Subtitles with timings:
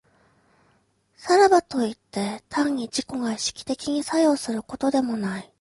[1.15, 5.49] さらばといって、単に自己が意識的に作用することでもない。